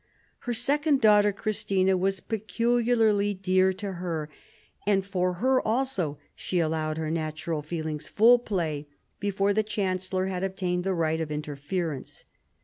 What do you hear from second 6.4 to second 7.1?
allowed